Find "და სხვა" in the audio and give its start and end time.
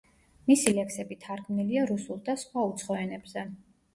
2.29-2.65